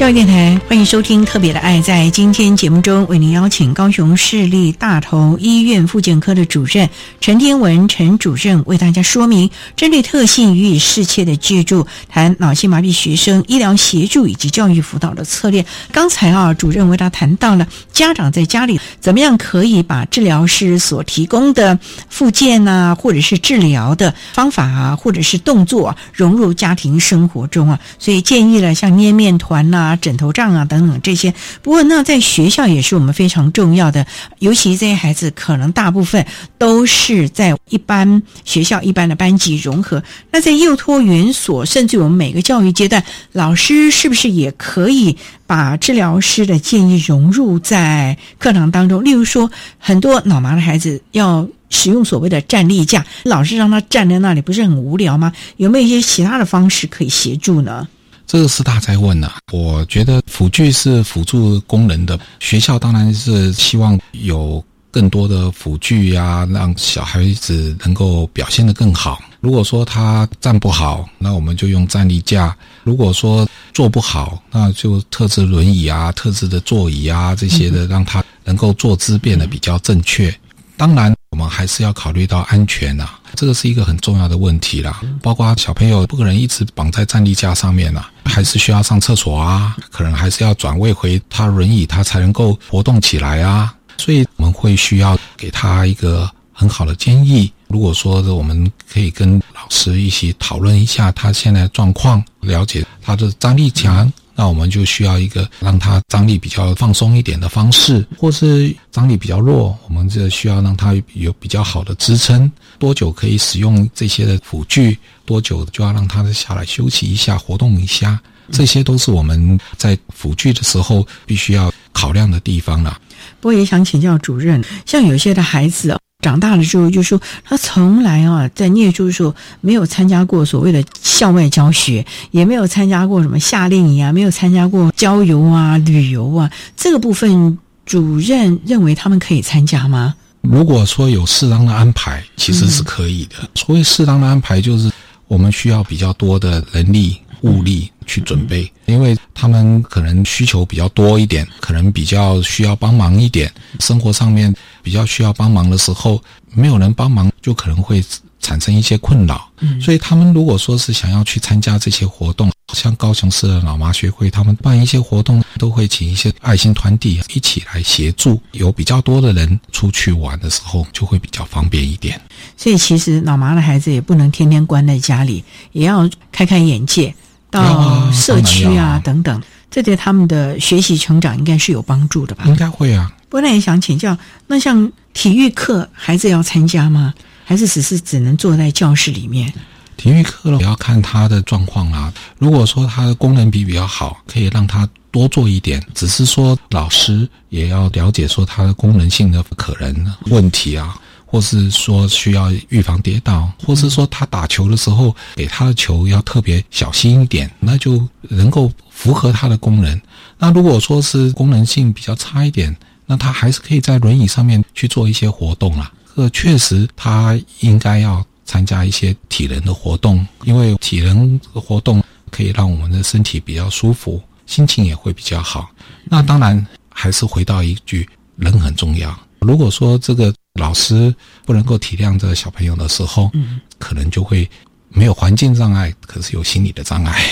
[0.00, 1.76] 教育电台欢迎收听《特别的爱》。
[1.82, 6.88] 在今天节目中，为您邀请高雄市立大同医院复健科的主任
[7.20, 15.62] 陈天文陈主任为大家说明针对特性予以适切的借助，谈脑性麻痹学生医疗协助以及教育辅导的策略。
[15.92, 21.78] 刚才啊，主任为大家谈到了家长在家里怎么样可以把治疗师所提供的
[22.08, 27.78] 复健啊，或者是治疗的方法啊，或者是动作、融入家庭生活中啊。
[27.98, 31.32] 所以建议了像捏面团呐、枕头杖啊等等这些。
[31.62, 34.06] 不过，那在学校也是我们非常重要的，
[34.38, 36.24] 尤其这些孩子可能大部分
[36.58, 40.02] 都是在一般学校一般的班级融合。
[40.30, 45.16] 那在幼托园所，甚至我们每个教育阶段，老师是不是也可以
[45.46, 49.02] 把治疗师的建议融入在课堂当中？
[49.04, 55.32] 例如说，很多脑麻的孩子要使用所谓的站立架，老师让他站在那里，不是很无聊吗？
[55.56, 57.86] 有没有一些其他的方式可以协助呢？
[58.30, 69.20] 这个是大在问呐、我觉得辅具是辅助功能的，学校当然是希望有更多的辅具呀、让小孩子能够表现得更好。
[69.40, 72.54] 如果说他站不好，那我们就用站立架；
[72.84, 80.32] 如果说坐不好，那就特制轮椅啊、特制的座椅啊这些的，让他能够坐姿变得比较正确。
[80.76, 85.00] 当然，我们还是要考虑到安全呐、这个是一个很重要的问题啦。
[85.22, 93.74] 包括小朋友不可能一直绑在站立架上面呐、还是需要上厕所啊，可能还是要转位回他轮椅，他才能够活动起来啊。
[93.98, 97.52] 所以我们会需要给他一个很好的建议。
[97.68, 104.12] 如果说我们可以跟老师一起讨论一下他现在的状况，了解他的张力强。
[104.40, 112.50] 那我们就需要一个让他张力比较放松一点的方式，或是张力比较弱，我们这需要让他有比较好的支撑。
[112.78, 114.96] 多久可以使用这些的辅具？
[115.26, 118.18] 多久就要让他下来休息一下，活动一下。
[118.50, 122.98] 这些都是我们在辅具的时候必须要考量的地方了。
[123.40, 140.14] 不过也想请教主任，像有些的孩子、长大了之后，就说他从来啊在念书的时候没有参加过所谓的校外教学，也没有参加过什么夏令营啊，没有参加过郊游啊、旅游啊，这个部分主任认为他们可以参加吗？
[140.42, 143.36] 如果说有适当的安排，其实是可以的。
[143.54, 144.90] 所谓适当的安排，就是
[145.28, 156.22] 我们需要比较多的人力物力去准备，因为他们可能需求比较多一点，可能比较需要帮忙一点，生活上面比较需要帮忙的时候，
[156.54, 158.02] 没有人帮忙，就可能会
[158.40, 159.50] 产生一些困扰。
[159.60, 168.40] 嗯，所以他们如果说是想要去参加这些活动，像高雄市的老麻学会，他们办一些活动，都会请一些爱心团体一起来协助。
[168.52, 172.20] 有比较多的人出去玩的时候，就会比较方便一点。
[172.56, 177.14] 所以其实老麻的孩子也不能天天关在家里，也要开开眼界，
[177.50, 182.44] 到社区啊等等，这对他们的学习成长应该是有帮助的吧？
[182.46, 183.10] 应该会啊。
[183.28, 187.14] 不过也想请教，那像体育课，孩子要参加吗？
[187.44, 189.52] 还是只是只能坐在教室里面？
[189.96, 192.12] 体育课也要看他的状况啊。
[192.38, 195.84] 如果说他的功能比比较好，可以让他多做一点。
[195.94, 200.96] 只是说老师也要了解说他的功能性的可能问题啊，
[201.30, 210.00] 或是说需要预防跌倒，或是说他打球的时候给他的球要特别小心一点，那就能够符合他的功能。
[210.38, 212.76] 那如果说是功能性比较差一点，
[213.06, 215.92] 那他还是可以在轮椅上面去做一些活动啊。
[216.16, 218.24] 这确实他应该要。
[218.46, 222.02] 参加一些体能的活动，因为体能活动
[222.32, 225.70] 可以让我们的身体比较舒服，心情也会比较好。
[226.02, 229.16] 那当然还是回到一句，人很重要。
[229.38, 231.14] 如果说这个老师
[231.46, 234.48] 不能够体谅这个小朋友的时候，嗯，可能就会
[234.88, 237.24] 没有环境障碍，可是有心理的障碍。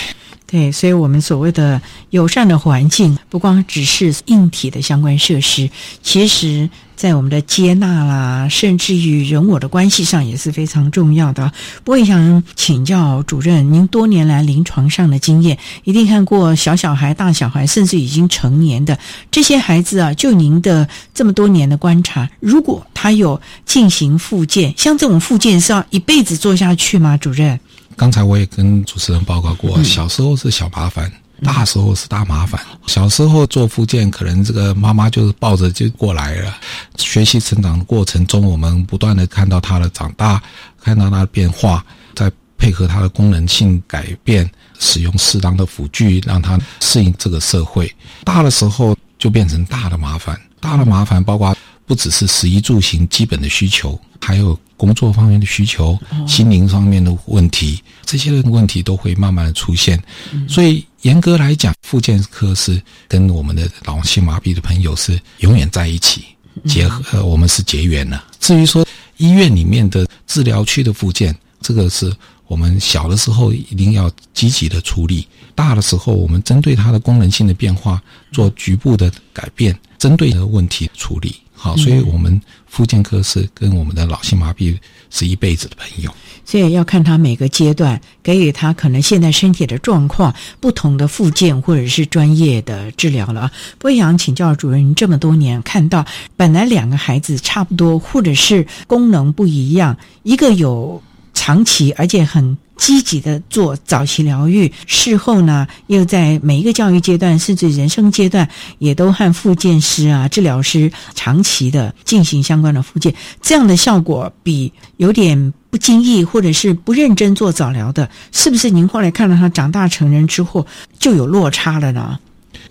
[0.47, 5.69] 对，所以我们所谓的友善的环境，不光只是硬体的相关设施，
[6.03, 11.53] 其实在我们的接纳啦，甚至于人我的关系上也是非常重要的。
[11.87, 18.99] 我也想请教主任，您多年来临床上的经验，一定看过小小孩、大小孩，甚至已经成年的
[19.31, 20.13] 这些孩子啊。
[20.15, 27.17] 就您的这么多年的观察，如果他有进行复健，像这种复健是要一辈子做下去吗？
[27.17, 27.61] 主任？
[27.97, 31.13] 刚才我也跟主持人报告过，小时候是小麻烦，
[31.43, 32.61] 大时候是大麻烦。
[32.87, 36.57] 小时候做复健，可能这个妈妈就是抱着就过来了。
[36.97, 40.43] 学习成长的过程中，我们不断的看到他的长大，
[40.83, 41.85] 看到他的变化，
[42.15, 47.95] 再配合他的功能性改变，使用适当的辅具，让他适应这个社会。
[48.25, 54.59] 大的时候就变成大的麻烦，大的麻烦包括不只是食衣住行基本的需求，还有。
[54.79, 60.03] 工作方面的需求、心灵方面的问题，这些的问题都会慢慢的出现。
[60.49, 66.25] 所以严格来讲，复健科是跟我们的脑性麻痹的朋友是永远在一起
[66.65, 68.25] 结合，我们是结缘了。
[68.39, 72.11] 至于说医院里面的治疗区的复健，这个是
[72.47, 78.01] 我们小的时候一定要积极的处理，大的时候我们针对它的功能性的变化
[78.33, 81.35] 做局部的改变，针对的问题处理。
[81.61, 84.79] 好，所以我们复健科是跟我们的脑性麻痹
[85.11, 93.51] 是一辈子的朋友，所以要看他每个阶段给予他可能现在身体的状况不同的复健或者是专业的治疗了。
[93.83, 96.07] 我想请教主任，这么多年看到
[96.37, 101.03] 本来两个孩子差不多，或者是功能不一样，一个有
[101.35, 102.57] 长期而且很。
[102.79, 108.49] 积极的做早期疗愈，事后呢，又在每一个教育阶段，甚至人生阶段，
[108.79, 113.13] 也都和复健师啊、治疗师长期的进行相关的复健，
[113.43, 118.71] 这样的效果比有点不经意或者是不认真做早疗的，是不是？
[118.71, 120.65] 您后来看到他长大成人之后
[121.01, 122.19] 就有落差了呢？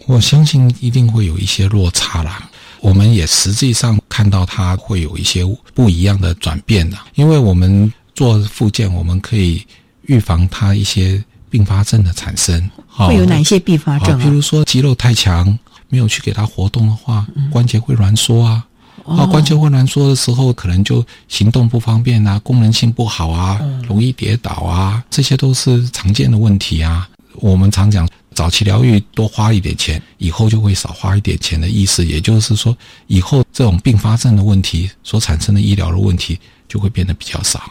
[0.06, 2.50] 我相信一定会有一些落差啦。
[2.80, 5.44] 我们也实际上看到他会有一些
[5.74, 9.62] 不一样的转变的，因为我们做复健，我们可以。
[10.08, 14.20] 预防它一些并发症的产生，会有哪些并发症？
[14.20, 18.66] 比如说肌肉太强，没有去给它活动的话，关节会挛缩啊。
[19.06, 27.08] 啊，关节会挛缩的时候，可能就行动不方便啊，功能性不好啊，容易跌倒啊，这些都是常见的问题啊。
[27.36, 36.38] 我们常讲早期疗愈多花一点钱，以后就会少花一点钱的意思，也就是说，以后这种并发症的问题所产生的医疗的问题
[36.68, 37.62] 就会变得比较少。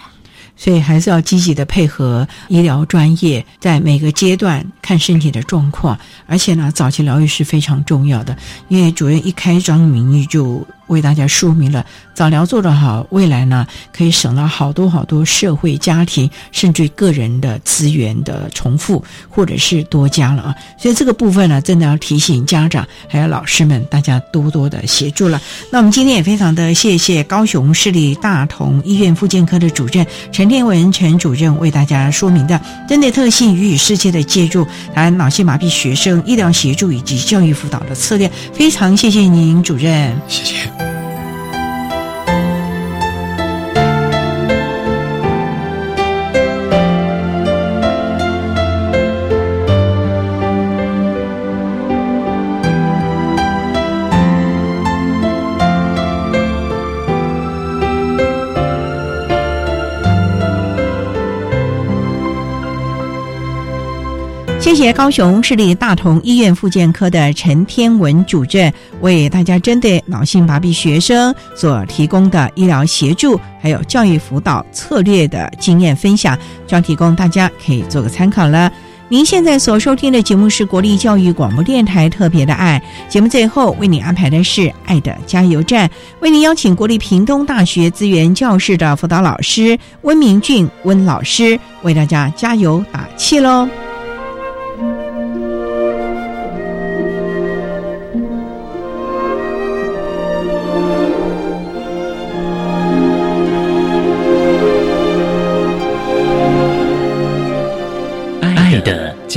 [0.57, 8.37] 所以还是要积极的配合医疗专业，在每个阶段看身体的状况，而且呢，早期疗愈是非常重要的。
[8.69, 11.85] 因为主任一开张名义就为大家说明了，
[12.15, 20.55] 早疗做得好，未来呢可以省了好多好多社会、家庭甚至个人的资源的重复或者是多加了啊。
[20.79, 25.39] 所以这个部分呢，真的要提醒家长还有老师们，大家多多的协助了。
[25.71, 30.47] 那我们今天也非常的谢谢高雄市立大同医院复健科的主任陈。
[30.47, 34.65] 天文陈主任为大家说明的针对特性予以世界的介入，
[34.95, 40.17] 谈脑性麻痹学生医疗协助以及教育辅导的策略，非常谢谢您，主任。
[40.29, 40.76] 谢谢。
[64.67, 76.37] 谢谢高雄市立大同医院复健科的陈天文主任为大家针对脑性麻痹学生所提供的医疗协助，还有教育辅导策略的经验分享，
[76.67, 78.69] 希望提供大家可以做个参考了。
[79.09, 85.89] 您现在所收听的节目是国立教育广播电台特别的爱节目，最后为您安排的是爱的加油站，
[86.19, 93.69] 为您邀请国立屏东大学资源教室的辅导老师温明俊温老师为大家加油打气喽。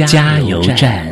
[0.06, 1.08] 加油站。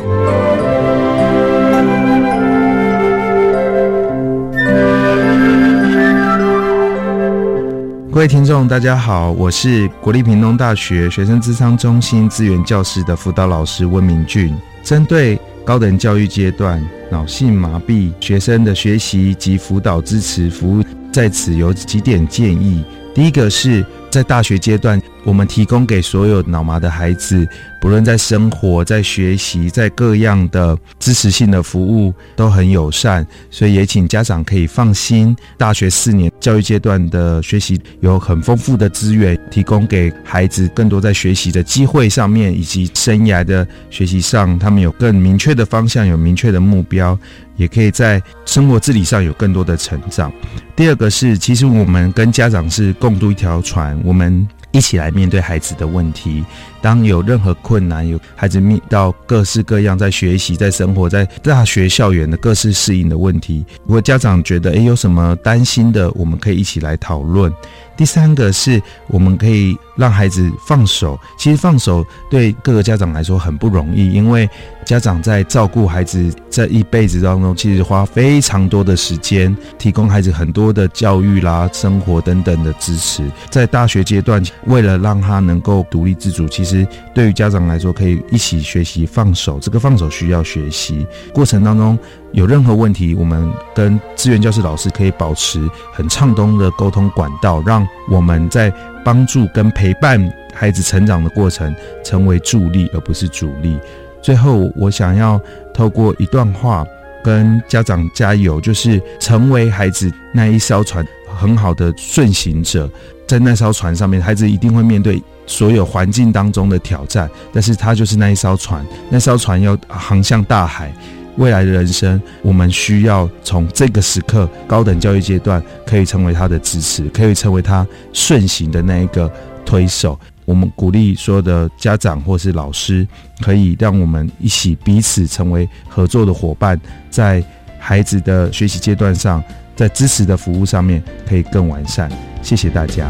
[8.10, 14.56] 各位听众，大家好，我是国立屏东大学学生资商中心资源教师的辅导老师温明俊。
[14.82, 22.82] 针对高等教育阶段脑性麻痹学生的学习及辅导支持服务，在此有几点建议。
[23.14, 25.00] 第一个是在大学阶段。
[25.28, 27.46] 我们提供给所有脑麻的孩子，
[27.82, 35.36] 不论在生活、在学习、在各样的支持性的服务都很友善，所以也请家长可以放心。
[35.58, 47.18] 大学四年教育阶段的学习有很丰富的资源，提供给孩子更多在学习的机会上面，以及生涯的学习上，他们有更明确的方向，有明确的目标，
[47.56, 50.32] 也可以在生活自理上有更多的成长。
[50.74, 54.48] 第二个是，其实我们跟家长是共度一条船，我们。
[54.70, 56.44] 一起来面对孩子的问题。
[56.80, 67.52] 当有任何困难，有孩子面到各式各样在学习、在生活、在大学校园的各式适应的问题，如果家长觉得诶有什么担心的，我们可以一起来讨论。
[67.96, 71.18] 第三个是我们可以让孩子放手。
[71.36, 74.48] 其实放手对各个家长来说很不容易，因为
[74.84, 83.28] 家长在照顾孩子这一辈子当中，其实花非常多的时间，提供孩子很多的教育啦、生活等等的支持。
[83.50, 89.58] 在大学阶段，为了让他能够独立自主，其实其实对于家长来说，可以一起学习放手。
[89.58, 91.98] 这个放手需要学习过程当中。
[92.32, 98.70] 有任何问题，我们跟资源教师老师可以保持很畅通的沟通管道，让我们在
[99.02, 103.78] 帮助跟陪伴孩子成长的过程成为助力，而不是阻力。
[104.20, 105.40] 最后，我想要
[105.72, 106.84] 透过一段话
[107.24, 111.02] 跟家长加油，就是成为孩子那一艘船
[111.34, 112.86] 很好的顺行者。
[113.26, 120.92] 在那艘船上面，孩子一定会面对所有环境当中的挑战，但是他就是那一艘船，那艘船要航向大海。
[121.38, 129.32] 未来的人生，我们需要从这个时刻，高等教育阶段，可以成为他的支持，可以成为他顺行的那一个
[129.64, 130.18] 推手。
[130.44, 133.06] 我们鼓励所有的家长或是老师，
[133.40, 136.76] 可以让我们一起彼此成为合作的伙伴，
[137.08, 137.40] 在
[137.78, 139.40] 孩子的学习阶段上，
[139.76, 142.10] 在支持的服务上面，可以更完善。
[142.42, 143.08] 谢谢大家。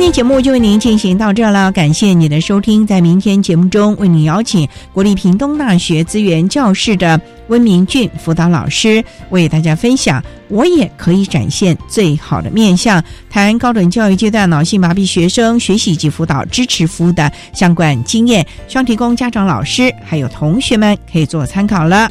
[0.00, 2.86] 今天节目就为您进行到这了，感谢你的收听。
[2.86, 22.10] 在明天节目中，为您邀请国立屏东大学资源教室的温明俊辅导老师，为大家分享我也可以展现最好的面相，谈高等教育阶段脑性麻痹学生学习及辅导支持服务的相关经验，希望提供家长、老师还有同学们可以做参考了。